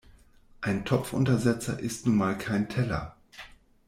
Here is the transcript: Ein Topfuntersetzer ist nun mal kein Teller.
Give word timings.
Ein 0.61 0.83
Topfuntersetzer 0.83 1.77
ist 1.79 2.07
nun 2.07 2.15
mal 2.15 2.35
kein 2.35 2.67
Teller. 2.67 3.15